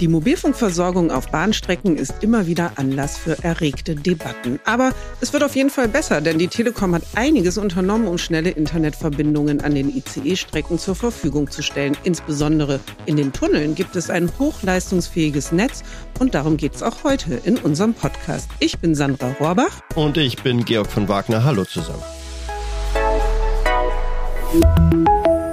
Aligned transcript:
Die 0.00 0.08
Mobilfunkversorgung 0.08 1.10
auf 1.10 1.28
Bahnstrecken 1.28 1.98
ist 1.98 2.14
immer 2.22 2.46
wieder 2.46 2.72
Anlass 2.76 3.18
für 3.18 3.36
erregte 3.44 3.94
Debatten. 3.94 4.58
Aber 4.64 4.92
es 5.20 5.34
wird 5.34 5.44
auf 5.44 5.54
jeden 5.54 5.68
Fall 5.68 5.88
besser, 5.88 6.22
denn 6.22 6.38
die 6.38 6.48
Telekom 6.48 6.94
hat 6.94 7.02
einiges 7.16 7.58
unternommen, 7.58 8.08
um 8.08 8.16
schnelle 8.16 8.48
Internetverbindungen 8.48 9.60
an 9.60 9.74
den 9.74 9.94
ICE-Strecken 9.94 10.78
zur 10.78 10.94
Verfügung 10.94 11.50
zu 11.50 11.62
stellen. 11.62 11.98
Insbesondere 12.02 12.80
in 13.04 13.18
den 13.18 13.34
Tunneln 13.34 13.74
gibt 13.74 13.94
es 13.94 14.08
ein 14.08 14.30
hochleistungsfähiges 14.38 15.52
Netz 15.52 15.82
und 16.18 16.34
darum 16.34 16.56
geht 16.56 16.76
es 16.76 16.82
auch 16.82 17.04
heute 17.04 17.34
in 17.44 17.58
unserem 17.58 17.92
Podcast. 17.92 18.48
Ich 18.58 18.78
bin 18.78 18.94
Sandra 18.94 19.36
Rohrbach. 19.38 19.82
Und 19.96 20.16
ich 20.16 20.42
bin 20.42 20.64
Georg 20.64 20.90
von 20.90 21.08
Wagner. 21.08 21.44
Hallo 21.44 21.66
zusammen. 21.66 22.02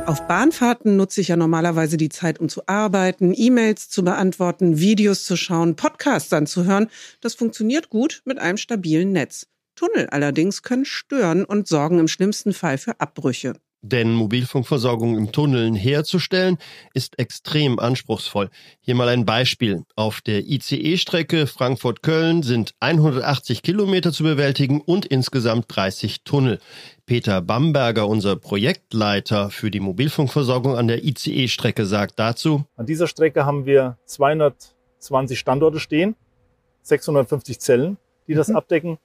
Auf 0.08 0.26
Bahnfahrten 0.26 0.96
nutze 0.96 1.22
ich 1.22 1.28
ja 1.28 1.36
normalerweise 1.36 1.98
die 1.98 2.10
Zeit, 2.10 2.40
um 2.40 2.50
zu 2.50 2.68
arbeiten, 2.68 3.34
E-Mails 3.36 3.90
zu 3.90 4.04
beantworten, 4.04 4.80
Videos 4.80 5.26
zu 5.26 5.36
schauen, 5.36 5.76
Podcasts 5.76 6.34
anzuhören. 6.34 6.90
Das 7.22 7.36
funktioniert 7.36 7.90
gut 7.90 8.22
mit 8.26 8.40
einem 8.40 8.58
stabilen 8.58 9.12
Netz. 9.12 9.48
Tunnel 9.76 10.08
allerdings 10.08 10.64
können 10.64 10.86
stören 10.86 11.46
und 11.46 11.68
sorgen 11.68 12.00
im 12.00 12.08
schlimmsten 12.08 12.54
Fall 12.54 12.78
für 12.80 13.00
Abbrüche. 13.00 13.54
Denn 13.82 14.14
Mobilfunkversorgung 14.14 15.18
im 15.18 15.32
Tunneln 15.32 15.76
herzustellen, 15.76 16.58
ist 16.94 17.20
extrem 17.20 17.78
anspruchsvoll. 17.78 18.50
Hier 18.80 18.96
mal 18.96 19.08
ein 19.08 19.26
Beispiel. 19.26 19.84
Auf 19.96 20.22
der 20.22 20.48
ICE-Strecke 20.48 21.46
Frankfurt-Köln 21.46 22.42
sind 22.42 22.74
180 22.80 23.62
Kilometer 23.62 24.12
zu 24.12 24.24
bewältigen 24.24 24.82
und 24.82 25.06
insgesamt 25.06 25.66
30 25.68 26.24
Tunnel. 26.24 26.60
Peter 27.06 27.42
Bamberger, 27.42 28.08
unser 28.08 28.36
Projektleiter 28.36 29.52
für 29.52 29.70
die 29.70 29.80
Mobilfunkversorgung 29.80 30.76
an 30.76 30.88
der 30.88 31.04
ICE-Strecke, 31.04 31.86
sagt 31.86 32.20
dazu. 32.20 32.66
An 32.76 32.88
dieser 32.88 33.08
Strecke 33.08 33.46
haben 33.46 33.66
wir 33.66 33.98
220 34.06 35.38
Standorte 35.38 35.80
stehen, 35.80 36.16
650 36.82 37.60
Zellen, 37.60 37.98
die 38.28 38.34
das 38.34 38.48
mhm. 38.48 38.56
abdecken. 38.56 38.98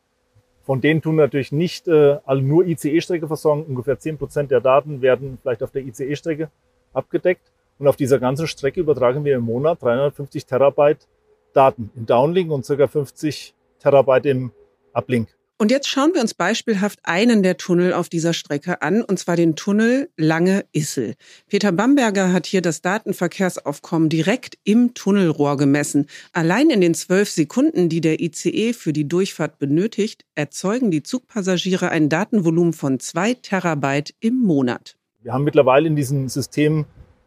Von 0.65 0.81
denen 0.81 1.03
tun 1.03 1.17
natürlich 1.17 1.53
nicht 1.53 1.89
äh, 1.89 2.19
alle 2.25 2.43
nur 2.43 2.65
ICE-Strecke 2.65 3.27
versorgen. 3.27 3.65
Ungefähr 3.65 3.99
zehn 3.99 4.17
Prozent 4.17 4.51
der 4.51 4.61
Daten 4.61 5.03
werden 5.03 5.39
vielleicht 5.43 5.63
auf 5.63 5.73
der 5.73 5.83
ICE-Strecke 5.83 6.51
abgedeckt. 6.93 7.51
Und 7.79 7.89
auf 7.89 7.97
dieser 7.97 8.21
ganzen 8.21 8.47
Strecke 8.47 8.81
übertragen 8.81 9.25
wir 9.25 9.37
im 9.37 9.43
Monat 9.43 9.83
350 9.83 10.47
Terabyte 10.47 11.09
Daten 11.53 11.91
im 11.97 12.07
Downlink 12.07 12.51
und 12.51 12.65
circa 12.65 12.87
50 12.87 13.55
Terabyte 13.81 14.27
im 14.27 14.53
Uplink. 14.93 15.29
Und 15.63 15.71
jetzt 15.71 15.87
schauen 15.87 16.13
wir 16.13 16.21
uns 16.21 16.35
beispielhaft 16.35 16.99
einen 17.05 17.45
der 17.45 17.57
Tunnel 17.57 17.93
auf 17.93 18.09
dieser 18.09 18.33
Strecke 18.33 18.83
an, 18.83 19.01
und 19.01 19.21
zwar 19.21 19.37
den 19.37 19.55
Tunnel 19.55 20.11
Lange-Issel. 20.17 21.15
Peter 21.47 21.71
Bamberger 21.71 22.33
hat 22.33 22.47
hier 22.47 22.63
das 22.63 22.83
Datenverkehrsaufkommen 22.83 24.09
direkt 24.09 24.59
im 24.65 24.93
Tunnelrohr 24.95 25.57
gemessen. 25.57 26.09
Allein 26.33 26.71
in 26.71 26.81
den 26.81 26.95
zwölf 26.95 27.31
Sekunden, 27.31 27.89
die 27.89 28.01
der 28.01 28.19
ICE 28.19 28.73
für 28.73 28.93
die 28.93 29.07
Durchfahrt 29.07 29.61
benötigt, 29.61 30.25
erzeugen 30.35 30.91
die 30.91 31.05
Zugpassagiere 31.05 31.91
ein 31.91 32.09
Datenvolumen 32.09 32.73
von 32.73 32.99
zwei 32.99 33.35
Terabyte 33.35 34.15
im 34.19 34.41
Monat. 34.41 34.97
Wir 35.23 35.33
haben 35.33 35.45
mittlerweile 35.45 35.87
in 35.87 35.95
diesem 35.95 36.29
System 36.29 36.87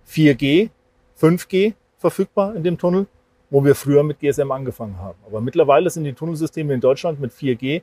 4G, 0.10 0.72
5G 1.18 1.74
verfügbar 2.00 2.54
in 2.54 2.66
dem 2.66 2.78
Tunnel, 2.78 3.08
wo 3.50 3.64
wir 3.64 3.76
früher 3.76 4.04
mit 4.04 4.20
GSM 4.20 4.52
angefangen 4.52 4.98
haben. 4.98 5.18
Aber 5.26 5.40
mittlerweile 5.40 5.90
sind 5.90 6.04
die 6.04 6.12
Tunnelsysteme 6.12 6.74
in 6.74 6.82
Deutschland 6.82 7.22
mit 7.22 7.32
4G 7.32 7.82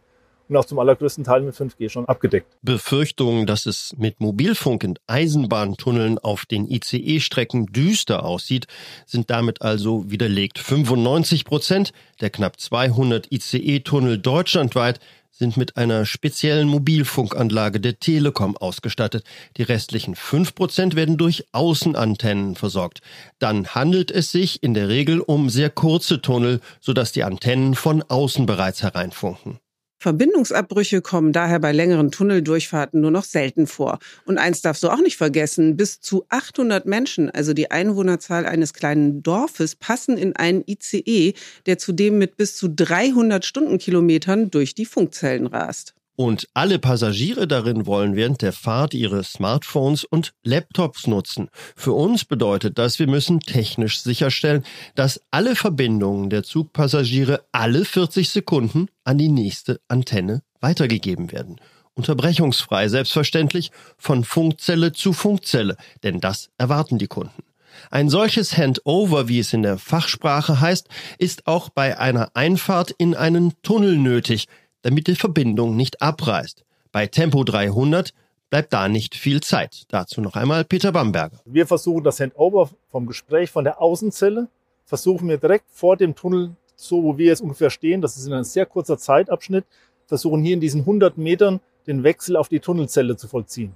und 0.53 0.59
auch 0.59 0.67
zum 0.67 0.79
allergrößten 0.79 1.25
Teil 1.25 1.43
mit 1.43 1.55
5G 1.55 1.89
schon 1.89 2.07
abgedeckt. 2.07 2.47
Befürchtungen, 2.63 3.47
dass 3.47 3.67
es 3.67 3.95
mit 3.97 4.21
Mobilfunk 4.21 4.85
in 4.85 4.99
Eisenbahntunneln 5.07 6.19
auf 6.19 6.45
den 6.45 6.69
ICE-Strecken 6.69 7.67
düster 7.67 8.25
aussieht, 8.25 8.67
sind 9.07 9.31
damit 9.31 9.63
also 9.63 10.11
widerlegt. 10.11 10.59
95 10.59 11.45
Prozent 11.45 11.93
der 12.21 12.31
knapp 12.31 12.61
200 12.61 13.33
ICE-Tunnel 13.33 14.19
deutschlandweit 14.19 15.01
sind 15.31 15.57
mit 15.57 15.79
einer 15.79 16.05
speziellen 16.05 16.69
Mobilfunkanlage 16.69 17.81
der 17.81 17.99
Telekom 17.99 18.57
ausgestattet. 18.57 19.25
Die 19.57 19.63
restlichen 19.63 20.15
5 20.15 20.55
Prozent 20.55 20.95
werden 20.95 21.17
durch 21.17 21.47
Außenantennen 21.53 22.55
versorgt. 22.55 23.01
Dann 23.39 23.69
handelt 23.69 24.11
es 24.11 24.31
sich 24.31 24.63
in 24.63 24.75
der 24.75 24.89
Regel 24.89 25.21
um 25.21 25.49
sehr 25.49 25.71
kurze 25.71 26.21
Tunnel, 26.21 26.61
sodass 26.81 27.13
die 27.13 27.25
Antennen 27.25 27.75
von 27.75 28.03
außen 28.03 28.45
bereits 28.45 28.83
hereinfunken. 28.83 29.59
Verbindungsabbrüche 30.03 31.01
kommen 31.01 31.33
daher 31.33 31.61
bei 31.61 31.71
längeren 31.71 32.11
Tunneldurchfahrten 32.11 33.01
nur 33.01 33.13
noch 33.13 33.23
selten 33.23 33.69
vor. 33.69 34.01
Und 34.25 34.37
eins 34.37 34.61
darfst 34.61 34.83
du 34.83 34.89
auch 34.89 35.01
nicht 35.01 35.17
vergessen, 35.17 35.77
bis 35.77 36.01
zu 36.01 36.27
800 36.29 36.87
Menschen, 36.87 37.31
also 37.31 37.53
die 37.55 37.71
Einwohnerzahl 37.71 38.45
eines 38.45 38.75
kleinen 38.75 39.23
Dorfes, 39.23 39.77
passen 39.77 40.19
in 40.19 40.35
einen 40.35 40.65
ICE, 40.67 41.35
der 41.67 41.79
zudem 41.79 42.19
mit 42.19 42.37
bis 42.37 42.57
zu 42.57 42.69
300 42.69 43.45
Stundenkilometern 43.45 44.51
durch 44.51 44.75
die 44.75 44.87
Funkzellen 44.87 45.47
rast. 45.47 45.95
Und 46.15 46.47
alle 46.53 46.79
Passagiere 46.79 47.49
darin 47.49 47.87
wollen 47.87 48.17
während 48.17 48.43
der 48.43 48.53
Fahrt 48.53 48.93
ihre 48.93 49.25
Smartphones 49.25 50.05
und 50.05 50.35
Laptops 50.45 51.07
nutzen. 51.07 51.49
Für 51.75 51.93
uns 51.93 52.25
bedeutet 52.27 52.79
das, 52.79 52.99
wir 52.99 53.07
müssen 53.07 53.41
technisch 53.41 54.03
sicherstellen, 54.03 54.65
dass 54.95 55.21
alle 55.31 55.57
Verbindungen 55.57 56.29
der 56.29 56.43
Zugpassagiere 56.43 57.45
alle 57.53 57.85
40 57.85 58.29
Sekunden 58.29 58.89
an 59.05 59.17
die 59.17 59.31
nächste 59.31 59.81
Antenne 59.89 60.43
weitergegeben 60.61 61.33
werden. 61.33 61.57
Unterbrechungsfrei 61.95 62.89
selbstverständlich 62.89 63.71
von 63.97 64.25
Funkzelle 64.25 64.93
zu 64.93 65.13
Funkzelle, 65.13 65.77
denn 66.03 66.21
das 66.21 66.51
erwarten 66.59 66.99
die 66.99 67.09
Kunden. 67.09 67.43
Ein 67.91 68.09
solches 68.09 68.57
Handover, 68.57 69.29
wie 69.29 69.39
es 69.39 69.53
in 69.53 69.63
der 69.63 69.79
Fachsprache 69.79 70.61
heißt, 70.61 70.89
ist 71.19 71.47
auch 71.47 71.71
bei 71.71 71.99
einer 71.99 72.31
Einfahrt 72.35 72.91
in 72.91 73.15
einen 73.15 73.55
Tunnel 73.63 73.97
nötig, 73.97 74.47
damit 74.83 75.07
die 75.07 75.17
Verbindung 75.17 75.77
nicht 75.77 76.03
abreißt. 76.03 76.65
Bei 76.93 77.07
Tempo 77.07 77.45
300 77.45 78.13
bleibt 78.51 78.73
da 78.73 78.89
nicht 78.89 79.15
viel 79.15 79.41
Zeit. 79.41 79.85
Dazu 79.89 80.21
noch 80.21 80.37
einmal 80.37 80.65
Peter 80.65 80.93
Bamberger. 80.93 81.41
Wir 81.47 81.67
versuchen 81.67 82.05
das 82.05 82.21
Handover 82.21 82.69
vom 82.91 83.07
Gespräch 83.07 83.51
von 83.51 83.65
der 83.65 83.81
Außenzelle, 83.81 84.49
versuchen 84.85 85.29
wir 85.29 85.39
direkt 85.39 85.71
vor 85.71 85.97
dem 85.97 86.15
Tunnel, 86.15 86.55
so 86.77 87.03
wo 87.03 87.17
wir 87.17 87.27
jetzt 87.27 87.41
ungefähr 87.41 87.71
stehen, 87.71 88.03
das 88.03 88.17
ist 88.17 88.27
in 88.27 88.33
einem 88.35 88.45
sehr 88.45 88.67
kurzer 88.67 88.99
Zeitabschnitt, 88.99 89.65
versuchen 90.07 90.43
hier 90.43 90.55
in 90.55 90.61
diesen 90.61 90.81
100 90.83 91.17
Metern 91.17 91.61
den 91.87 92.05
Wechsel 92.05 92.37
auf 92.37 92.49
die 92.49 92.61
Tunnelzelle 92.61 93.17
zu 93.17 93.29
vollziehen. 93.29 93.75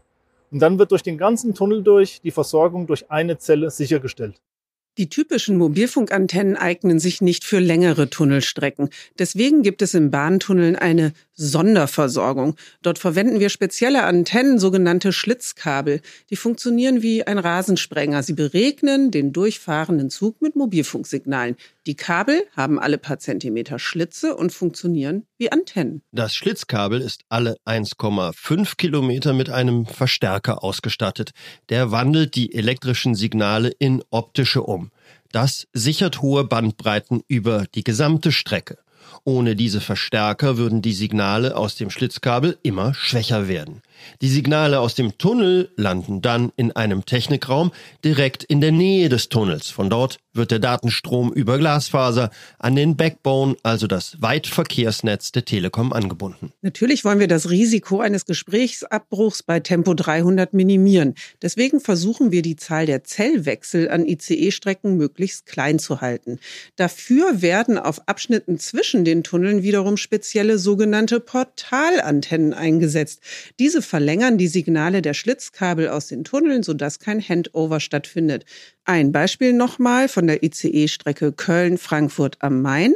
Und 0.51 0.61
dann 0.61 0.79
wird 0.79 0.91
durch 0.91 1.03
den 1.03 1.19
ganzen 1.19 1.55
Tunnel 1.55 1.83
durch 1.83 2.21
die 2.21 2.31
Versorgung 2.31 2.87
durch 2.87 3.11
eine 3.11 3.39
Zelle 3.39 3.71
sichergestellt. 3.71 4.41
Die 4.99 5.11
typischen 5.11 5.59
Mobilfunkantennen 5.59 6.57
eignen 6.57 6.99
sich 6.99 7.21
nicht 7.21 7.45
für 7.45 7.59
längere 7.59 8.09
Tunnelstrecken. 8.09 8.89
Deswegen 9.19 9.63
gibt 9.63 9.83
es 9.83 9.93
in 9.93 10.11
Bahntunneln 10.11 10.75
eine 10.75 11.13
Sonderversorgung. 11.35 12.57
Dort 12.81 12.99
verwenden 12.99 13.39
wir 13.39 13.51
spezielle 13.51 14.05
Antennen, 14.05 14.59
sogenannte 14.59 15.13
Schlitzkabel. 15.13 16.01
Die 16.31 16.37
funktionieren 16.37 17.03
wie 17.03 17.27
ein 17.27 17.39
Rasensprenger. 17.39 18.23
Sie 18.23 18.33
beregnen 18.33 19.11
den 19.11 19.35
durchfahrenden 19.35 20.09
Zug 20.09 20.41
mit 20.41 20.57
Mobilfunksignalen. 20.57 21.57
Die 21.87 21.95
Kabel 21.95 22.45
haben 22.57 22.81
alle 22.81 22.99
paar 22.99 23.21
Zentimeter 23.21 23.79
Schlitze 23.79 24.35
und 24.35 24.53
funktionieren 24.53 25.25
wie 25.39 25.53
Antennen. 25.53 26.03
Das 26.11 26.35
Schlitzkabel 26.35 27.01
ist 27.01 27.23
alle 27.29 27.57
1,5 27.65 28.77
Kilometer 28.77 29.33
mit 29.33 29.51
einem 29.51 29.87
Verstärker 29.87 30.65
ausgestattet. 30.65 31.31
Der 31.69 31.93
wandelt 31.93 32.35
die 32.35 32.53
elektrischen 32.55 33.15
Signale 33.15 33.69
in 33.79 34.03
optische 34.11 34.65
um. 34.65 34.91
Das 35.31 35.69
sichert 35.73 36.23
hohe 36.23 36.43
Bandbreiten 36.43 37.23
über 37.29 37.67
die 37.73 37.85
gesamte 37.85 38.33
Strecke. 38.33 38.79
Ohne 39.23 39.55
diese 39.55 39.81
Verstärker 39.81 40.57
würden 40.57 40.83
die 40.83 40.93
Signale 40.93 41.57
aus 41.57 41.77
dem 41.77 41.91
Schlitzkabel 41.91 42.59
immer 42.65 42.95
schwächer 42.95 43.47
werden. 43.47 43.83
Die 44.23 44.29
Signale 44.29 44.81
aus 44.81 44.95
dem 44.95 45.19
Tunnel 45.19 45.71
landen 45.77 46.23
dann 46.23 46.53
in 46.57 46.73
einem 46.73 47.05
Technikraum 47.05 47.73
direkt 48.05 48.45
in 48.45 48.61
der 48.61 48.73
Nähe 48.73 49.09
des 49.09 49.29
Tunnels. 49.29 49.71
Von 49.71 49.91
dort 49.91 50.19
wird 50.37 50.51
der 50.51 50.59
Datenstrom 50.59 51.33
über 51.33 51.59
Glasfaser 51.59 52.31
an 52.59 52.77
den 52.77 52.97
Backbone, 52.97 53.57
also 53.63 53.87
das 53.87 54.21
Weitverkehrsnetz 54.21 55.33
der 55.33 55.45
Telekom, 55.45 55.93
angebunden. 55.93 56.53
Natürlich 56.63 57.05
wollen 57.05 57.19
wir 57.19 57.29
das 57.29 57.51
Risiko 57.51 58.01
eines 58.01 58.27
Gesprächsabbruchs 58.27 59.43
bei 59.43 59.61
Tempo 59.61 59.95
300 59.95 60.53
minimieren. 60.53 61.15
Deswegen 61.43 61.81
versuchen 61.81 62.33
wir 62.33 62.43
die 62.43 62.57
Zahl 62.57 62.87
der 62.87 63.05
Zellwechsel 63.05 63.89
an 63.89 64.07
ICE-Strecken 64.07 64.97
möglichst 64.97 65.47
klein 65.47 65.79
zu 65.79 66.01
halten. 66.01 66.39
Dafür 66.77 67.43
werden 67.43 67.79
auf 67.79 68.07
Abschnitten 68.09 68.59
zwischen 68.59 69.05
den 69.05 69.23
Tunneln 69.23 69.63
wiederum 69.63 69.97
spezielle 69.97 70.59
sogenannte 70.59 71.21
Portalantennen 71.21 72.53
eingesetzt. 72.53 73.21
Diese 73.59 73.83
verlängern 73.87 74.39
die 74.39 74.49
Signale 74.49 75.01
der 75.01 75.15
Schlitzkabel 75.15 75.89
aus 75.89 76.09
den 76.09 76.25
Tunneln, 76.25 76.63
sodass 76.63 76.99
kein 76.99 77.21
Handover 77.21 77.81
stattfindet. 77.81 78.45
Ein 78.85 79.11
Beispiel 79.11 79.53
nochmal 79.53 80.09
von 80.09 80.27
der 80.27 80.43
ICE-Strecke 80.45 81.33
Köln-Frankfurt 81.33 82.37
am 82.41 82.63
Main. 82.63 82.95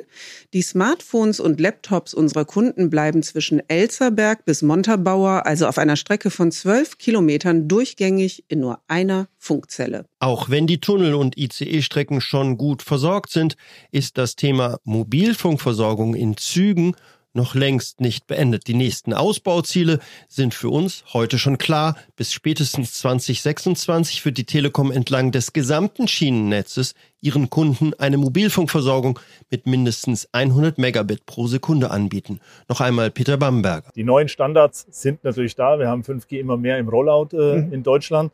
Die 0.52 0.62
Smartphones 0.62 1.40
und 1.40 1.58
Laptops 1.58 2.14
unserer 2.14 2.44
Kunden 2.44 2.90
bleiben 2.90 3.22
zwischen 3.22 3.60
Elzerberg 3.68 4.44
bis 4.44 4.62
Montabaur, 4.62 5.46
also 5.46 5.66
auf 5.66 5.78
einer 5.78 5.96
Strecke 5.96 6.30
von 6.30 6.52
zwölf 6.52 6.98
Kilometern, 6.98 7.66
durchgängig 7.66 8.44
in 8.48 8.60
nur 8.60 8.80
einer 8.86 9.26
Funkzelle. 9.36 10.04
Auch 10.20 10.50
wenn 10.50 10.66
die 10.66 10.80
Tunnel- 10.80 11.14
und 11.14 11.36
ICE-Strecken 11.36 12.20
schon 12.20 12.56
gut 12.56 12.82
versorgt 12.82 13.30
sind, 13.30 13.56
ist 13.90 14.18
das 14.18 14.36
Thema 14.36 14.78
Mobilfunkversorgung 14.84 16.14
in 16.14 16.36
Zügen 16.36 16.94
noch 17.32 17.54
längst 17.54 18.00
nicht 18.00 18.26
beendet. 18.26 18.66
Die 18.66 18.74
nächsten 18.74 19.14
Ausbauziele 19.14 20.00
sind 20.28 20.54
für 20.54 20.68
uns 20.68 21.04
heute 21.12 21.38
schon 21.38 21.58
klar. 21.58 21.96
Bis 22.16 22.32
spätestens 22.32 22.94
2026 22.94 24.24
wird 24.24 24.38
die 24.38 24.44
Telekom 24.44 24.90
entlang 24.90 25.30
des 25.30 25.52
gesamten 25.52 26.08
Schienennetzes 26.08 26.94
ihren 27.20 27.50
Kunden 27.50 27.92
eine 27.94 28.16
Mobilfunkversorgung 28.16 29.18
mit 29.50 29.66
mindestens 29.66 30.28
100 30.32 30.78
Megabit 30.78 31.26
pro 31.26 31.46
Sekunde 31.46 31.90
anbieten. 31.90 32.40
Noch 32.68 32.80
einmal 32.80 33.10
Peter 33.10 33.36
Bamberger. 33.36 33.90
Die 33.94 34.04
neuen 34.04 34.28
Standards 34.28 34.86
sind 34.90 35.22
natürlich 35.22 35.54
da. 35.54 35.78
Wir 35.78 35.88
haben 35.88 36.02
5G 36.02 36.38
immer 36.38 36.56
mehr 36.56 36.78
im 36.78 36.88
Rollout 36.88 37.28
äh, 37.32 37.58
mhm. 37.58 37.72
in 37.72 37.82
Deutschland. 37.82 38.32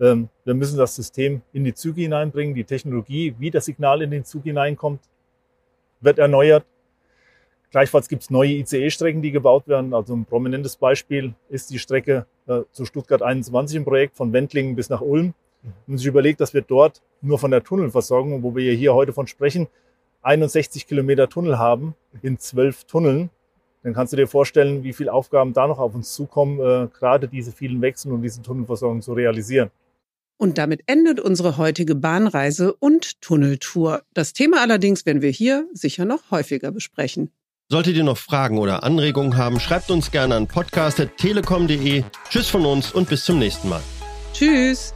Ähm, 0.00 0.28
wir 0.44 0.54
müssen 0.54 0.76
das 0.76 0.96
System 0.96 1.42
in 1.52 1.64
die 1.64 1.74
Züge 1.74 2.02
hineinbringen. 2.02 2.54
Die 2.54 2.64
Technologie, 2.64 3.34
wie 3.38 3.50
das 3.50 3.66
Signal 3.66 4.02
in 4.02 4.10
den 4.10 4.24
Zug 4.24 4.42
hineinkommt, 4.44 5.00
wird 6.00 6.18
erneuert. 6.18 6.64
Gleichfalls 7.74 8.06
gibt 8.06 8.22
es 8.22 8.30
neue 8.30 8.52
ICE-Strecken, 8.52 9.20
die 9.20 9.32
gebaut 9.32 9.66
werden. 9.66 9.94
Also 9.94 10.14
ein 10.14 10.26
prominentes 10.26 10.76
Beispiel 10.76 11.34
ist 11.48 11.70
die 11.70 11.80
Strecke 11.80 12.24
äh, 12.46 12.60
zu 12.70 12.84
Stuttgart 12.84 13.20
21 13.20 13.78
im 13.78 13.84
Projekt 13.84 14.16
von 14.16 14.32
Wendlingen 14.32 14.76
bis 14.76 14.90
nach 14.90 15.00
Ulm. 15.00 15.34
Wenn 15.64 15.72
man 15.88 15.98
sich 15.98 16.06
überlegt, 16.06 16.40
dass 16.40 16.54
wir 16.54 16.62
dort 16.62 17.02
nur 17.20 17.36
von 17.36 17.50
der 17.50 17.64
Tunnelversorgung, 17.64 18.44
wo 18.44 18.54
wir 18.54 18.72
hier 18.74 18.94
heute 18.94 19.12
von 19.12 19.26
sprechen, 19.26 19.66
61 20.22 20.86
Kilometer 20.86 21.28
Tunnel 21.28 21.58
haben 21.58 21.96
in 22.22 22.38
zwölf 22.38 22.84
Tunneln, 22.84 23.30
dann 23.82 23.92
kannst 23.92 24.12
du 24.12 24.18
dir 24.18 24.28
vorstellen, 24.28 24.84
wie 24.84 24.92
viele 24.92 25.12
Aufgaben 25.12 25.52
da 25.52 25.66
noch 25.66 25.80
auf 25.80 25.96
uns 25.96 26.14
zukommen, 26.14 26.60
äh, 26.60 26.86
gerade 26.96 27.26
diese 27.26 27.50
vielen 27.50 27.82
Wechsel 27.82 28.12
und 28.12 28.22
diese 28.22 28.40
Tunnelversorgung 28.40 29.02
zu 29.02 29.14
realisieren. 29.14 29.72
Und 30.36 30.58
damit 30.58 30.82
endet 30.86 31.18
unsere 31.18 31.56
heutige 31.58 31.96
Bahnreise 31.96 32.72
und 32.72 33.20
Tunneltour. 33.20 34.02
Das 34.14 34.32
Thema 34.32 34.62
allerdings 34.62 35.04
werden 35.06 35.22
wir 35.22 35.30
hier 35.30 35.66
sicher 35.72 36.04
noch 36.04 36.30
häufiger 36.30 36.70
besprechen. 36.70 37.32
Solltet 37.70 37.96
ihr 37.96 38.04
noch 38.04 38.18
Fragen 38.18 38.58
oder 38.58 38.84
Anregungen 38.84 39.36
haben, 39.36 39.58
schreibt 39.58 39.90
uns 39.90 40.10
gerne 40.10 40.36
an 40.36 40.46
podcast.telekom.de. 40.46 42.04
Tschüss 42.28 42.48
von 42.48 42.66
uns 42.66 42.92
und 42.92 43.08
bis 43.08 43.24
zum 43.24 43.38
nächsten 43.38 43.68
Mal. 43.68 43.80
Tschüss. 44.32 44.92